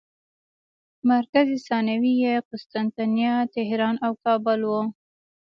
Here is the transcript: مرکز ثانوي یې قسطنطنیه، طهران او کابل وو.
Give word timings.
مرکز 1.11 1.47
ثانوي 1.67 2.13
یې 2.23 2.33
قسطنطنیه، 2.49 3.35
طهران 3.55 3.95
او 4.05 4.11
کابل 4.23 4.59
وو. 4.69 4.83